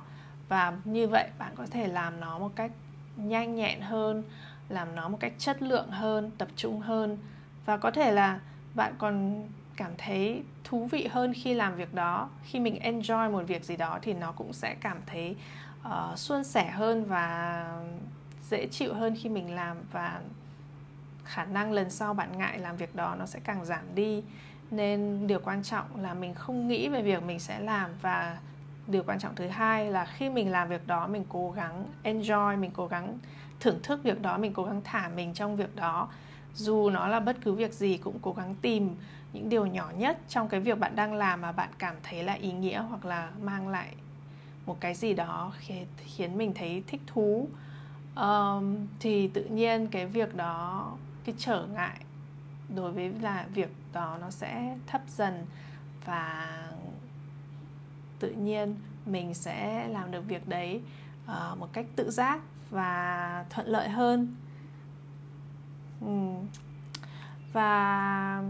Và 0.50 0.74
như 0.84 1.08
vậy 1.08 1.30
bạn 1.40 1.52
có 1.56 1.66
thể 1.72 1.88
làm 1.88 2.20
nó 2.20 2.40
một 2.40 2.52
cách 2.56 2.72
nhanh 3.16 3.56
nhẹn 3.56 3.82
hơn 3.82 4.24
làm 4.70 4.96
nó 4.96 5.08
một 5.10 5.18
cách 5.20 5.34
chất 5.38 5.62
lượng 5.62 5.90
hơn 5.90 6.32
tập 6.38 6.48
trung 6.56 6.80
hơn. 6.80 7.18
Và 7.66 7.78
có 7.78 7.92
thể 7.92 8.12
là 8.12 8.40
bạn 8.74 8.94
còn 8.98 9.44
cảm 9.76 9.92
thấy 9.98 10.44
thú 10.64 10.86
vị 10.86 11.08
hơn 11.12 11.34
khi 11.34 11.54
làm 11.54 11.76
việc 11.76 11.94
đó. 11.94 12.30
Khi 12.44 12.60
mình 12.60 12.80
enjoy 12.84 13.32
một 13.32 13.44
việc 13.48 13.64
gì 13.64 13.78
đó 13.78 14.00
thì 14.02 14.14
nó 14.14 14.32
cũng 14.32 14.54
sẽ 14.54 14.76
cảm 14.76 14.98
thấy 15.06 15.36
uh, 15.88 16.20
suôn 16.20 16.44
sẻ 16.44 16.72
hơn 16.72 17.06
và 17.06 17.66
dễ 18.50 18.68
chịu 18.68 18.94
hơn 18.94 19.16
khi 19.22 19.30
mình 19.30 19.56
làm. 19.56 19.78
Và 19.92 20.22
khả 21.24 21.46
năng 21.46 21.72
lần 21.72 21.90
sau 21.90 22.14
bạn 22.14 22.38
ngại 22.38 22.60
làm 22.60 22.78
việc 22.78 22.96
đó 22.96 23.16
nó 23.20 23.26
sẽ 23.26 23.40
càng 23.44 23.66
giảm 23.66 23.96
đi 23.96 24.24
nên 24.72 25.28
điều 25.28 25.40
quan 25.40 25.64
trọng 25.64 26.02
là 26.02 26.14
mình 26.14 26.34
không 26.34 26.68
nghĩ 26.68 26.90
về 26.90 27.02
việc 27.02 27.24
mình 27.24 27.40
sẽ 27.40 27.60
làm 27.60 27.92
và 28.02 28.38
điều 28.88 29.04
quan 29.04 29.20
trọng 29.20 29.36
thứ 29.36 29.48
hai 29.48 29.92
là 29.92 30.06
khi 30.06 30.30
mình 30.30 30.52
làm 30.52 30.70
việc 30.70 30.88
đó 30.88 31.08
mình 31.08 31.26
cố 31.30 31.52
gắng 31.52 31.86
enjoy 32.04 32.60
mình 32.60 32.72
cố 32.74 32.88
gắng 32.88 33.18
thưởng 33.60 33.80
thức 33.84 34.04
việc 34.04 34.22
đó 34.22 34.38
mình 34.38 34.54
cố 34.54 34.64
gắng 34.64 34.82
thả 34.84 35.10
mình 35.16 35.34
trong 35.34 35.56
việc 35.56 35.76
đó. 35.76 36.10
Dù 36.54 36.90
nó 36.90 37.08
là 37.08 37.20
bất 37.20 37.38
cứ 37.44 37.54
việc 37.54 37.74
gì 37.74 37.98
cũng 37.98 38.20
cố 38.22 38.34
gắng 38.34 38.56
tìm 38.62 38.96
những 39.34 39.50
điều 39.50 39.66
nhỏ 39.66 39.92
nhất 39.98 40.18
trong 40.30 40.48
cái 40.48 40.60
việc 40.60 40.80
bạn 40.80 40.96
đang 40.96 41.14
làm 41.14 41.42
mà 41.42 41.52
bạn 41.52 41.70
cảm 41.78 41.96
thấy 42.04 42.24
là 42.24 42.34
ý 42.34 42.52
nghĩa 42.52 42.80
hoặc 42.80 43.06
là 43.06 43.30
mang 43.42 43.68
lại 43.68 43.96
một 44.66 44.78
cái 44.80 44.94
gì 44.94 45.14
đó 45.14 45.54
khiến 45.98 46.38
mình 46.38 46.54
thấy 46.54 46.84
thích 46.88 47.02
thú. 47.08 47.48
Um, 48.16 48.88
thì 49.00 49.28
tự 49.28 49.44
nhiên 49.44 49.88
cái 49.88 50.06
việc 50.06 50.36
đó 50.36 50.92
cái 51.26 51.36
trở 51.38 51.66
ngại 51.74 51.98
đối 52.76 52.92
với 52.92 53.10
là 53.10 53.46
việc 53.54 53.70
đó 53.94 54.18
nó 54.22 54.30
sẽ 54.30 54.78
thấp 54.88 55.02
dần 55.08 55.46
và 56.06 56.52
tự 58.20 58.32
nhiên 58.32 58.76
mình 59.06 59.34
sẽ 59.34 59.88
làm 59.88 60.12
được 60.12 60.22
việc 60.28 60.48
đấy 60.48 60.82
uh, 61.26 61.60
một 61.60 61.74
cách 61.74 61.86
tự 61.96 62.12
giác 62.12 62.40
và 62.70 63.46
thuận 63.50 63.68
lợi 63.68 63.90
hơn 63.90 64.36
uhm. 66.06 66.48
và 67.54 68.44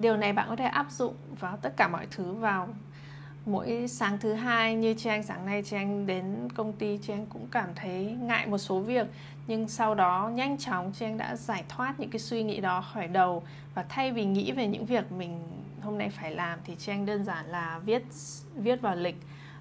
điều 0.00 0.16
này 0.16 0.32
bạn 0.32 0.48
có 0.48 0.56
thể 0.56 0.64
áp 0.64 0.90
dụng 0.90 1.14
vào 1.40 1.56
tất 1.56 1.76
cả 1.76 1.88
mọi 1.88 2.06
thứ 2.10 2.32
vào 2.32 2.68
mỗi 3.46 3.86
sáng 3.88 4.18
thứ 4.18 4.32
hai 4.32 4.74
như 4.74 4.94
trang 4.94 5.22
sáng 5.22 5.46
nay 5.46 5.62
trang 5.62 6.06
đến 6.06 6.48
công 6.54 6.72
ty 6.72 6.98
trang 7.02 7.26
cũng 7.26 7.46
cảm 7.50 7.68
thấy 7.74 8.16
ngại 8.22 8.46
một 8.46 8.58
số 8.58 8.80
việc. 8.80 9.06
Nhưng 9.46 9.68
sau 9.68 9.94
đó 9.94 10.30
nhanh 10.34 10.58
chóng 10.58 10.92
trang 10.92 11.18
đã 11.18 11.36
giải 11.36 11.64
thoát 11.68 12.00
những 12.00 12.10
cái 12.10 12.20
suy 12.20 12.42
nghĩ 12.42 12.60
đó 12.60 12.84
khỏi 12.92 13.08
đầu. 13.08 13.42
Và 13.74 13.84
thay 13.88 14.12
vì 14.12 14.24
nghĩ 14.24 14.52
về 14.52 14.66
những 14.66 14.86
việc 14.86 15.12
mình 15.12 15.40
hôm 15.82 15.98
nay 15.98 16.10
phải 16.10 16.30
làm 16.34 16.58
thì 16.64 16.74
trang 16.78 17.06
đơn 17.06 17.24
giản 17.24 17.46
là 17.46 17.80
viết 17.84 18.02
viết 18.54 18.80
vào 18.80 18.96
lịch 18.96 19.16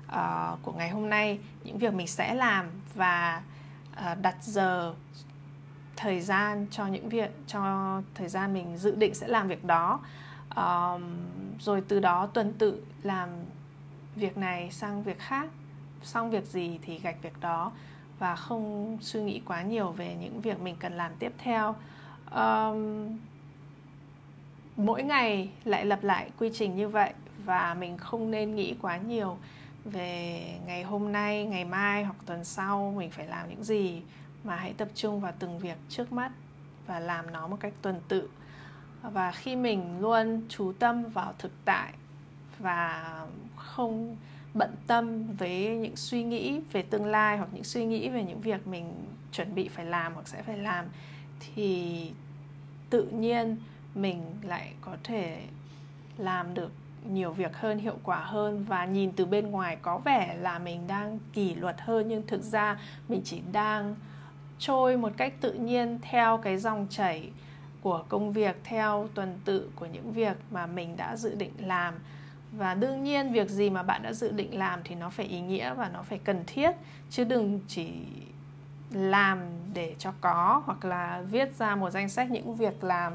uh, 0.08 0.60
của 0.62 0.72
ngày 0.72 0.90
hôm 0.90 1.10
nay 1.10 1.40
những 1.64 1.78
việc 1.78 1.94
mình 1.94 2.08
sẽ 2.08 2.34
làm 2.34 2.66
và 2.96 3.42
uh, 3.94 4.22
đặt 4.22 4.36
giờ 4.42 4.94
thời 5.96 6.22
gian 6.22 6.68
cho 6.72 6.88
những 6.88 7.10
việc 7.10 7.32
cho 7.48 8.02
thời 8.16 8.28
gian 8.28 8.54
mình 8.54 8.78
dự 8.78 8.96
định 8.96 9.16
sẽ 9.16 9.28
làm 9.28 9.48
việc 9.48 9.64
đó. 9.64 10.00
Um, 10.56 11.04
rồi 11.60 11.84
từ 11.88 12.00
đó 12.00 12.28
tuần 12.34 12.54
tự 12.54 12.84
làm 13.04 13.30
việc 14.18 14.38
này 14.38 14.72
sang 14.72 15.04
việc 15.04 15.20
khác. 15.20 15.50
Xong 16.04 16.32
việc 16.32 16.46
gì 16.46 16.80
thì 16.82 17.00
gạch 17.00 17.22
việc 17.22 17.40
đó 17.40 17.72
và 18.20 18.36
không 18.36 18.98
suy 19.02 19.22
nghĩ 19.22 19.42
quá 19.46 19.62
nhiều 19.62 19.92
về 19.92 20.16
những 20.22 20.42
việc 20.42 20.60
mình 20.60 20.76
cần 20.80 20.94
làm 20.94 21.12
tiếp 21.20 21.34
theo. 21.38 21.76
Um, 22.36 23.18
mỗi 24.78 25.04
ngày 25.04 25.50
lại 25.64 25.86
lặp 25.86 26.04
lại 26.04 26.32
quy 26.40 26.50
trình 26.54 26.76
như 26.76 26.88
vậy 26.88 27.14
và 27.46 27.74
mình 27.74 27.98
không 27.98 28.32
nên 28.32 28.56
nghĩ 28.56 28.76
quá 28.82 28.98
nhiều 28.98 29.38
về 29.86 30.44
ngày 30.66 30.84
hôm 30.84 31.12
nay 31.12 31.46
ngày 31.46 31.66
mai 31.66 32.04
hoặc 32.04 32.16
tuần 32.26 32.46
sau 32.46 32.94
mình 32.98 33.12
phải 33.12 33.28
làm 33.28 33.50
những 33.50 33.64
gì 33.64 34.02
mà 34.44 34.56
hãy 34.56 34.74
tập 34.74 34.88
trung 34.96 35.22
vào 35.22 35.34
từng 35.40 35.60
việc 35.60 35.78
trước 35.90 36.14
mắt 36.14 36.32
và 36.88 37.00
làm 37.00 37.32
nó 37.32 37.48
một 37.48 37.58
cách 37.60 37.74
tuần 37.82 38.02
tự. 38.08 38.30
Và 39.02 39.32
khi 39.32 39.56
mình 39.56 40.00
luôn 40.00 40.42
chú 40.50 40.74
tâm 40.80 41.04
vào 41.04 41.34
thực 41.38 41.52
tại 41.66 41.94
và 42.60 43.16
không 43.56 44.18
bận 44.54 44.76
tâm 44.88 45.24
với 45.38 45.78
những 45.78 45.96
suy 45.96 46.24
nghĩ 46.24 46.60
về 46.72 46.82
tương 46.82 47.06
lai 47.06 47.38
hoặc 47.38 47.50
những 47.54 47.64
suy 47.64 47.86
nghĩ 47.86 48.10
về 48.10 48.24
những 48.24 48.42
việc 48.42 48.68
mình 48.68 48.94
chuẩn 49.32 49.56
bị 49.56 49.68
phải 49.68 49.86
làm 49.86 50.14
hoặc 50.14 50.28
sẽ 50.28 50.42
phải 50.42 50.58
làm, 50.58 50.86
thì 51.40 52.12
tự 52.90 53.04
nhiên 53.04 53.58
mình 53.96 54.24
lại 54.42 54.74
có 54.82 54.98
thể 55.04 55.42
làm 56.18 56.54
được 56.54 56.72
nhiều 57.10 57.32
việc 57.32 57.58
hơn, 57.58 57.80
hiệu 57.80 57.98
quả 58.04 58.20
hơn 58.20 58.66
và 58.68 58.86
nhìn 58.86 59.12
từ 59.12 59.26
bên 59.26 59.52
ngoài 59.52 59.78
có 59.82 59.98
vẻ 59.98 60.38
là 60.40 60.60
mình 60.60 60.88
đang 60.88 61.20
kỷ 61.34 61.56
luật 61.56 61.76
hơn, 61.82 62.08
nhưng 62.08 62.28
thực 62.28 62.44
ra 62.44 62.80
mình 63.08 63.22
chỉ 63.24 63.42
đang 63.52 63.96
trôi 64.60 64.98
một 64.98 65.12
cách 65.18 65.34
tự 65.42 65.54
nhiên 65.54 66.00
theo 66.02 66.38
cái 66.38 66.58
dòng 66.58 66.88
chảy 66.90 67.30
của 67.82 68.04
công 68.10 68.34
việc, 68.34 68.56
theo 68.64 69.10
tuần 69.14 69.40
tự 69.46 69.70
của 69.76 69.86
những 69.86 70.14
việc 70.14 70.38
mà 70.52 70.66
mình 70.66 70.98
đã 70.98 71.16
dự 71.16 71.36
định 71.36 71.52
làm 71.58 71.94
và 72.52 72.74
đương 72.74 73.04
nhiên 73.04 73.32
việc 73.32 73.50
gì 73.50 73.70
mà 73.70 73.84
bạn 73.84 74.04
đã 74.04 74.14
dự 74.14 74.32
định 74.32 74.58
làm 74.60 74.80
thì 74.84 74.96
nó 74.96 75.10
phải 75.10 75.26
ý 75.26 75.42
nghĩa 75.42 75.74
và 75.74 75.90
nó 75.90 76.02
phải 76.02 76.20
cần 76.24 76.44
thiết. 76.48 76.72
Chứ 77.10 77.24
đừng 77.24 77.62
chỉ 77.68 77.92
làm 78.92 79.40
để 79.74 79.96
cho 80.00 80.14
có, 80.22 80.62
hoặc 80.66 80.86
là 80.86 81.24
viết 81.32 81.56
ra 81.58 81.76
một 81.76 81.90
danh 81.90 82.10
sách 82.10 82.32
những 82.32 82.56
việc 82.56 82.84
làm 82.84 83.14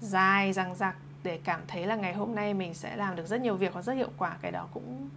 dài 0.00 0.52
dằng 0.52 0.74
dặc 0.74 0.96
để 1.22 1.40
cảm 1.44 1.60
thấy 1.68 1.86
là 1.86 1.96
ngày 1.96 2.14
hôm 2.14 2.34
nay 2.34 2.54
mình 2.54 2.74
sẽ 2.74 2.96
làm 2.96 3.16
được 3.16 3.26
rất 3.26 3.40
nhiều 3.40 3.56
việc 3.56 3.74
và 3.74 3.82
rất 3.82 3.92
hiệu 3.92 4.10
quả. 4.18 4.36
Cái 4.40 4.52
đó 4.52 4.66
cũng 4.74 5.08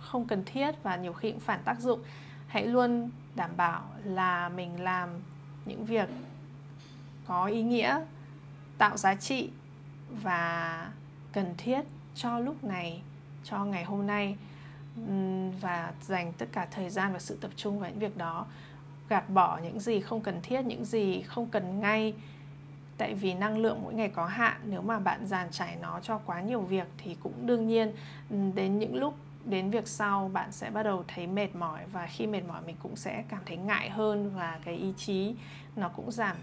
không 0.00 0.26
cần 0.26 0.44
thiết 0.44 0.82
và 0.82 0.96
nhiều 0.96 1.12
khi 1.12 1.30
cũng 1.30 1.40
phản 1.40 1.60
tác 1.64 1.80
dụng. 1.80 2.00
Hãy 2.46 2.66
luôn 2.66 3.10
đảm 3.34 3.50
bảo 3.56 3.82
là 4.04 4.48
mình 4.48 4.80
làm 4.80 5.08
những 5.64 5.84
việc 5.84 6.08
có 7.26 7.46
ý 7.46 7.62
nghĩa, 7.62 8.00
tạo 8.78 8.96
giá 8.96 9.14
trị 9.14 9.50
và 10.22 10.88
cần 11.32 11.54
thiết 11.58 11.80
cho 12.14 12.38
lúc 12.38 12.64
này, 12.64 13.02
cho 13.44 13.64
ngày 13.64 13.84
hôm 13.84 14.06
nay 14.06 14.36
và 15.60 15.92
dành 16.02 16.32
tất 16.32 16.46
cả 16.52 16.66
thời 16.70 16.90
gian 16.90 17.12
và 17.12 17.18
sự 17.18 17.38
tập 17.40 17.50
trung 17.56 17.78
vào 17.78 17.90
những 17.90 17.98
việc 17.98 18.16
đó. 18.16 18.46
Gạt 19.08 19.30
bỏ 19.30 19.58
những 19.62 19.80
gì 19.80 20.00
không 20.00 20.20
cần 20.20 20.40
thiết, 20.42 20.62
những 20.62 20.84
gì 20.84 21.22
không 21.22 21.46
cần 21.46 21.80
ngay. 21.80 22.14
Tại 22.98 23.14
vì 23.14 23.34
năng 23.34 23.58
lượng 23.58 23.82
mỗi 23.82 23.94
ngày 23.94 24.08
có 24.08 24.26
hạn, 24.26 24.60
nếu 24.64 24.82
mà 24.82 24.98
bạn 24.98 25.26
dàn 25.26 25.50
trải 25.50 25.76
nó 25.82 26.00
cho 26.02 26.18
quá 26.18 26.40
nhiều 26.40 26.60
việc 26.60 26.86
thì 26.98 27.16
cũng 27.22 27.46
đương 27.46 27.66
nhiên 27.66 27.92
đến 28.54 28.78
những 28.78 28.96
lúc, 28.96 29.14
đến 29.44 29.70
việc 29.70 29.88
sau 29.88 30.30
bạn 30.32 30.52
sẽ 30.52 30.70
bắt 30.70 30.82
đầu 30.82 31.04
thấy 31.08 31.26
mệt 31.26 31.54
mỏi 31.54 31.80
và 31.92 32.06
khi 32.06 32.26
mệt 32.26 32.40
mỏi 32.48 32.62
mình 32.66 32.76
cũng 32.82 32.96
sẽ 32.96 33.24
cảm 33.28 33.40
thấy 33.46 33.56
ngại 33.56 33.90
hơn 33.90 34.30
và 34.36 34.58
cái 34.64 34.74
ý 34.74 34.92
chí 34.96 35.34
nó 35.76 35.88
cũng 35.88 36.10
giảm 36.10 36.36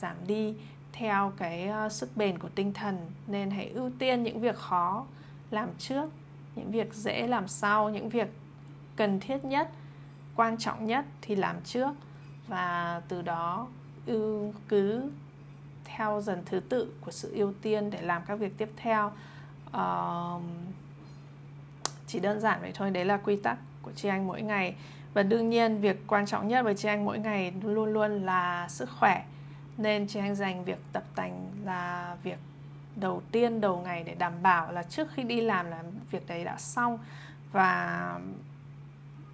giảm 0.00 0.16
đi 0.26 0.54
theo 0.98 1.32
cái 1.36 1.68
ờ, 1.68 1.88
sức 1.88 2.16
bền 2.16 2.38
của 2.38 2.48
tinh 2.54 2.72
thần 2.72 2.98
nên 3.26 3.50
hãy 3.50 3.68
ưu 3.68 3.90
tiên 3.98 4.22
những 4.22 4.40
việc 4.40 4.56
khó 4.56 5.06
làm 5.50 5.68
trước 5.78 6.10
những 6.54 6.70
việc 6.70 6.94
dễ 6.94 7.26
làm 7.26 7.48
sau 7.48 7.90
những 7.90 8.08
việc 8.08 8.28
cần 8.96 9.20
thiết 9.20 9.44
nhất 9.44 9.70
quan 10.36 10.58
trọng 10.58 10.86
nhất 10.86 11.04
thì 11.22 11.36
làm 11.36 11.56
trước 11.64 11.90
và 12.48 13.00
từ 13.08 13.22
đó 13.22 13.68
ưu 14.06 14.52
cứ 14.68 15.10
theo 15.84 16.20
dần 16.20 16.42
thứ 16.46 16.60
tự 16.60 16.92
của 17.00 17.10
sự 17.10 17.32
ưu 17.34 17.52
tiên 17.62 17.90
để 17.90 18.02
làm 18.02 18.22
các 18.26 18.34
việc 18.34 18.58
tiếp 18.58 18.68
theo. 18.76 19.12
Uh, 19.68 20.42
chỉ 22.06 22.20
đơn 22.20 22.40
giản 22.40 22.60
vậy 22.60 22.72
thôi 22.74 22.90
đấy 22.90 23.04
là 23.04 23.16
quy 23.16 23.36
tắc 23.36 23.58
của 23.82 23.92
chị 23.96 24.08
anh 24.08 24.26
mỗi 24.26 24.42
ngày. 24.42 24.74
Và 25.14 25.22
đương 25.22 25.50
nhiên 25.50 25.80
việc 25.80 26.06
quan 26.06 26.26
trọng 26.26 26.48
nhất 26.48 26.62
với 26.64 26.74
chị 26.74 26.88
anh 26.88 27.04
mỗi 27.04 27.18
ngày 27.18 27.52
luôn 27.62 27.92
luôn 27.92 28.26
là 28.26 28.68
sức 28.68 28.90
khỏe 28.98 29.24
nên 29.78 30.06
chị 30.06 30.20
anh 30.20 30.34
dành 30.34 30.64
việc 30.64 30.78
tập 30.92 31.04
tành 31.14 31.50
là 31.64 32.16
việc 32.22 32.38
đầu 32.96 33.22
tiên 33.32 33.60
đầu 33.60 33.76
ngày 33.76 34.02
để 34.04 34.14
đảm 34.14 34.32
bảo 34.42 34.72
là 34.72 34.82
trước 34.82 35.08
khi 35.14 35.22
đi 35.22 35.40
làm 35.40 35.70
là 35.70 35.82
việc 36.10 36.26
đấy 36.26 36.44
đã 36.44 36.56
xong. 36.58 36.98
Và 37.52 38.20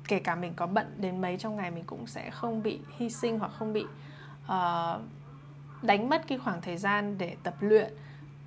kể 0.08 0.18
cả 0.18 0.34
mình 0.34 0.52
có 0.56 0.66
bận 0.66 0.94
đến 0.98 1.20
mấy 1.20 1.38
trong 1.38 1.56
ngày 1.56 1.70
mình 1.70 1.84
cũng 1.84 2.06
sẽ 2.06 2.30
không 2.30 2.62
bị 2.62 2.80
hy 2.96 3.10
sinh 3.10 3.38
hoặc 3.38 3.52
không 3.58 3.72
bị 3.72 3.84
uh, 4.44 5.00
đánh 5.82 6.08
mất 6.08 6.24
cái 6.28 6.38
khoảng 6.38 6.60
thời 6.60 6.76
gian 6.76 7.18
để 7.18 7.36
tập 7.42 7.54
luyện. 7.60 7.92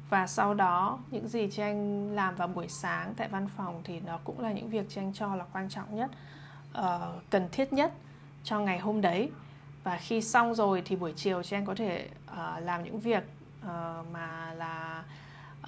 Và 0.09 0.27
sau 0.27 0.53
đó 0.53 0.99
những 1.11 1.27
gì 1.27 1.49
chị 1.51 1.61
anh 1.61 2.11
làm 2.15 2.35
vào 2.35 2.47
buổi 2.47 2.67
sáng 2.67 3.13
tại 3.17 3.27
văn 3.27 3.49
phòng 3.57 3.81
thì 3.83 3.99
nó 3.99 4.19
cũng 4.23 4.39
là 4.39 4.51
những 4.51 4.69
việc 4.69 4.85
chị 4.89 5.01
anh 5.01 5.13
cho 5.13 5.35
là 5.35 5.45
quan 5.53 5.69
trọng 5.69 5.95
nhất 5.95 6.11
uh, 6.79 6.83
cần 7.29 7.49
thiết 7.51 7.73
nhất 7.73 7.93
cho 8.43 8.59
ngày 8.59 8.79
hôm 8.79 9.01
đấy 9.01 9.31
và 9.87 9.97
khi 9.97 10.21
xong 10.21 10.55
rồi 10.55 10.81
thì 10.85 10.95
buổi 10.95 11.13
chiều 11.15 11.43
chị 11.43 11.55
em 11.55 11.65
có 11.65 11.75
thể 11.75 12.07
uh, 12.31 12.63
làm 12.63 12.83
những 12.83 12.99
việc 12.99 13.23
uh, 13.61 13.69
mà 14.11 14.53
là 14.53 15.03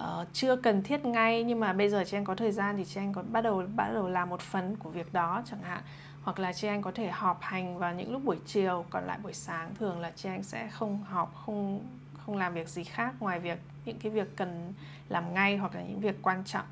uh, 0.00 0.28
chưa 0.32 0.56
cần 0.56 0.82
thiết 0.82 1.04
ngay. 1.04 1.44
Nhưng 1.44 1.60
mà 1.60 1.72
bây 1.72 1.88
giờ 1.88 2.04
chị 2.06 2.16
em 2.16 2.24
có 2.24 2.34
thời 2.34 2.52
gian 2.52 2.76
thì 2.76 2.84
chị 2.84 3.00
em 3.00 3.14
có 3.14 3.22
bắt 3.32 3.40
đầu 3.40 3.64
bắt 3.76 3.90
đầu 3.94 4.08
làm 4.08 4.28
một 4.30 4.40
phần 4.40 4.76
của 4.76 4.90
việc 4.90 5.12
đó 5.12 5.42
chẳng 5.50 5.62
hạn. 5.62 5.82
Hoặc 6.22 6.38
là 6.38 6.52
chị 6.52 6.68
anh 6.68 6.82
có 6.82 6.92
thể 6.94 7.10
họp 7.10 7.38
hành 7.40 7.78
vào 7.78 7.94
những 7.94 8.12
lúc 8.12 8.24
buổi 8.24 8.38
chiều 8.46 8.84
còn 8.90 9.04
lại 9.04 9.18
buổi 9.22 9.32
sáng 9.32 9.74
thường 9.74 10.00
là 10.00 10.12
chị 10.16 10.28
anh 10.28 10.42
sẽ 10.42 10.68
không 10.68 11.04
họp 11.04 11.34
không 11.44 11.80
không 12.26 12.36
làm 12.36 12.54
việc 12.54 12.68
gì 12.68 12.84
khác 12.84 13.14
ngoài 13.20 13.38
việc 13.38 13.58
những 13.84 13.98
cái 13.98 14.12
việc 14.12 14.36
cần 14.36 14.72
làm 15.08 15.34
ngay 15.34 15.56
hoặc 15.56 15.74
là 15.74 15.82
những 15.82 16.00
việc 16.00 16.22
quan 16.22 16.44
trọng 16.44 16.66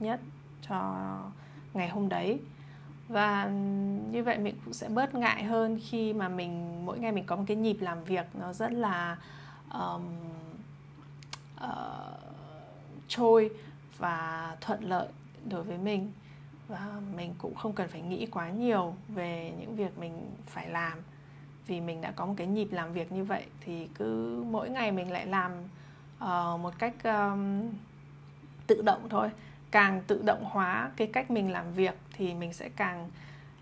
nhất 0.00 0.20
cho 0.68 0.94
ngày 1.74 1.88
hôm 1.88 2.08
đấy 2.08 2.38
và 3.10 3.48
như 4.10 4.22
vậy 4.22 4.38
mình 4.38 4.54
cũng 4.64 4.74
sẽ 4.74 4.88
bớt 4.88 5.14
ngại 5.14 5.44
hơn 5.44 5.78
khi 5.82 6.12
mà 6.12 6.28
mình 6.28 6.86
mỗi 6.86 6.98
ngày 6.98 7.12
mình 7.12 7.24
có 7.24 7.36
một 7.36 7.44
cái 7.46 7.56
nhịp 7.56 7.76
làm 7.80 8.04
việc 8.04 8.26
nó 8.34 8.52
rất 8.52 8.72
là 8.72 9.16
um, 9.72 10.02
uh, 11.64 11.70
trôi 13.08 13.50
và 13.98 14.56
thuận 14.60 14.84
lợi 14.84 15.08
đối 15.44 15.62
với 15.62 15.78
mình. 15.78 16.12
Và 16.68 17.00
mình 17.16 17.34
cũng 17.38 17.54
không 17.54 17.72
cần 17.72 17.88
phải 17.88 18.00
nghĩ 18.00 18.26
quá 18.26 18.50
nhiều 18.50 18.94
về 19.08 19.52
những 19.60 19.76
việc 19.76 19.98
mình 19.98 20.30
phải 20.46 20.68
làm. 20.68 20.98
Vì 21.66 21.80
mình 21.80 22.00
đã 22.00 22.10
có 22.10 22.26
một 22.26 22.34
cái 22.36 22.46
nhịp 22.46 22.68
làm 22.70 22.92
việc 22.92 23.12
như 23.12 23.24
vậy 23.24 23.44
thì 23.60 23.88
cứ 23.94 24.42
mỗi 24.50 24.70
ngày 24.70 24.92
mình 24.92 25.12
lại 25.12 25.26
làm 25.26 25.52
uh, 26.24 26.60
một 26.60 26.74
cách 26.78 26.94
um, 27.04 27.62
tự 28.66 28.82
động 28.82 29.08
thôi 29.08 29.30
càng 29.70 30.02
tự 30.06 30.22
động 30.24 30.44
hóa 30.44 30.90
cái 30.96 31.06
cách 31.06 31.30
mình 31.30 31.52
làm 31.52 31.72
việc 31.72 31.94
thì 32.12 32.34
mình 32.34 32.52
sẽ 32.52 32.68
càng 32.76 33.10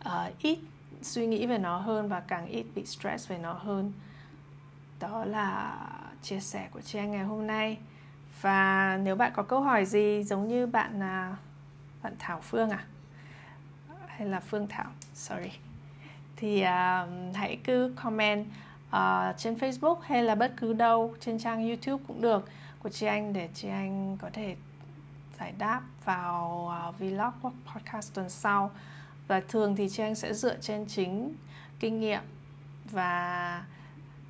uh, 0.07 0.39
ít 0.39 0.59
suy 1.03 1.27
nghĩ 1.27 1.47
về 1.47 1.59
nó 1.59 1.79
hơn 1.79 2.09
và 2.09 2.21
càng 2.21 2.47
ít 2.47 2.65
bị 2.75 2.87
stress 2.87 3.29
về 3.29 3.39
nó 3.39 3.53
hơn. 3.53 3.93
Đó 5.01 5.25
là 5.25 5.77
chia 6.23 6.41
sẻ 6.41 6.69
của 6.73 6.81
chị 6.81 6.99
anh 6.99 7.11
ngày 7.11 7.25
hôm 7.25 7.47
nay. 7.47 7.79
Và 8.41 8.99
nếu 9.03 9.17
bạn 9.17 9.33
có 9.35 9.43
câu 9.43 9.61
hỏi 9.61 9.85
gì 9.85 10.23
giống 10.23 10.49
như 10.49 10.67
bạn 10.67 11.03
à, 11.03 11.37
bạn 12.03 12.15
Thảo 12.19 12.41
Phương 12.43 12.71
à? 12.71 12.85
Hay 14.07 14.29
là 14.29 14.41
Phương 14.41 14.67
Thảo? 14.69 14.91
Sorry. 15.15 15.51
Thì 16.37 16.63
uh, 16.63 17.37
hãy 17.37 17.59
cứ 17.65 17.95
comment 17.97 18.47
uh, 18.89 19.37
trên 19.37 19.55
Facebook 19.55 19.97
hay 20.03 20.23
là 20.23 20.35
bất 20.35 20.53
cứ 20.57 20.73
đâu 20.73 21.15
trên 21.21 21.39
trang 21.39 21.69
YouTube 21.69 22.05
cũng 22.09 22.21
được. 22.21 22.49
Của 22.83 22.89
chị 22.89 23.07
anh 23.07 23.33
để 23.33 23.49
chị 23.55 23.69
anh 23.69 24.17
có 24.21 24.31
thể 24.33 24.57
giải 25.41 25.53
đáp 25.59 25.83
vào 26.05 26.71
uh, 26.89 26.99
vlog 26.99 27.33
hoặc 27.43 27.55
podcast 27.67 28.15
tuần 28.15 28.31
sau. 28.31 28.71
Và 29.29 29.41
thường 29.49 29.77
thì 29.77 29.89
chị 29.89 30.03
anh 30.03 30.15
sẽ 30.15 30.35
dựa 30.35 30.57
trên 30.61 30.87
chính 30.87 31.35
kinh 31.81 32.01
nghiệm 32.01 32.23
và 32.91 33.65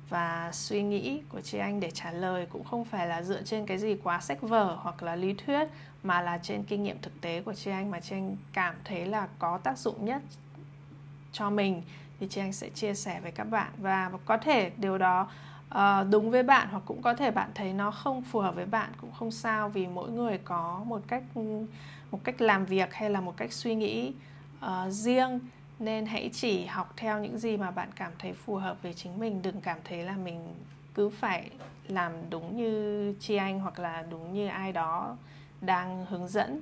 và 0.09 0.49
suy 0.53 0.83
nghĩ 0.83 1.21
của 1.29 1.41
chị 1.41 1.57
anh 1.57 1.79
để 1.79 1.91
trả 1.91 2.11
lời. 2.11 2.47
Cũng 2.49 2.63
không 2.63 2.85
phải 2.85 3.07
là 3.07 3.21
dựa 3.21 3.43
trên 3.43 3.65
cái 3.65 3.77
gì 3.77 3.97
quá 4.03 4.21
sách 4.21 4.41
vở 4.41 4.77
hoặc 4.81 5.03
là 5.03 5.15
lý 5.15 5.33
thuyết 5.33 5.67
mà 6.03 6.21
là 6.21 6.37
trên 6.37 6.63
kinh 6.63 6.83
nghiệm 6.83 7.01
thực 7.01 7.21
tế 7.21 7.41
của 7.41 7.53
chị 7.53 7.71
anh 7.71 7.91
mà 7.91 7.99
chị 7.99 8.15
anh 8.15 8.37
cảm 8.53 8.75
thấy 8.83 9.05
là 9.05 9.27
có 9.39 9.57
tác 9.57 9.77
dụng 9.77 10.05
nhất 10.05 10.21
cho 11.31 11.49
mình. 11.49 11.83
Thì 12.19 12.27
chị 12.29 12.41
anh 12.41 12.53
sẽ 12.53 12.69
chia 12.69 12.93
sẻ 12.93 13.19
với 13.19 13.31
các 13.31 13.43
bạn. 13.43 13.71
Và 13.77 14.11
có 14.25 14.37
thể 14.37 14.71
điều 14.77 14.97
đó 14.97 15.27
uh, 15.75 16.09
đúng 16.09 16.31
với 16.31 16.43
bạn 16.43 16.67
hoặc 16.71 16.83
cũng 16.85 17.01
có 17.01 17.13
thể 17.13 17.31
bạn 17.31 17.49
thấy 17.55 17.73
nó 17.73 17.91
không 17.91 18.21
phù 18.21 18.39
hợp 18.39 18.55
với 18.55 18.65
bạn 18.65 18.89
cũng 19.01 19.11
không 19.11 19.31
sao 19.31 19.69
vì 19.69 19.87
mỗi 19.87 20.11
người 20.11 20.37
có 20.37 20.83
một 20.85 21.01
cách 21.07 21.23
một 22.11 22.19
cách 22.23 22.41
làm 22.41 22.65
việc 22.65 22.93
hay 22.93 23.09
là 23.09 23.21
một 23.21 23.37
cách 23.37 23.53
suy 23.53 23.75
nghĩ 23.75 24.13
uh, 24.65 24.69
riêng. 24.89 25.39
Nên 25.79 26.05
hãy 26.05 26.29
chỉ 26.33 26.65
học 26.65 26.93
theo 26.97 27.19
những 27.19 27.39
gì 27.39 27.57
mà 27.57 27.71
bạn 27.71 27.89
cảm 27.95 28.11
thấy 28.19 28.33
phù 28.33 28.55
hợp 28.55 28.77
với 28.81 28.93
chính 28.93 29.19
mình. 29.19 29.41
Đừng 29.41 29.61
cảm 29.61 29.77
thấy 29.83 30.03
là 30.03 30.15
mình 30.15 30.55
cứ 30.93 31.09
phải 31.09 31.49
làm 31.87 32.11
đúng 32.29 32.57
như 32.57 33.13
chi 33.19 33.35
anh 33.35 33.59
hoặc 33.59 33.79
là 33.79 34.05
đúng 34.09 34.33
như 34.33 34.47
ai 34.47 34.71
đó 34.71 35.17
đang 35.61 36.05
hướng 36.09 36.27
dẫn. 36.27 36.61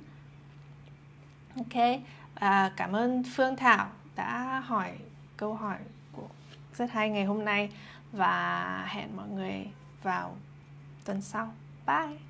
Ok 1.56 2.00
à, 2.34 2.72
cảm 2.76 2.92
ơn 2.92 3.22
phương 3.36 3.56
thảo 3.56 3.86
đã 4.16 4.62
hỏi 4.66 4.92
câu 5.36 5.54
hỏi 5.54 5.76
của 6.12 6.28
rất 6.74 6.90
hay 6.90 7.10
ngày 7.10 7.24
hôm 7.24 7.44
nay 7.44 7.70
và 8.12 8.84
hẹn 8.88 9.16
mọi 9.16 9.28
người 9.28 9.66
vào 10.02 10.36
tuần 11.04 11.20
sau. 11.22 11.54
Bye! 11.86 12.27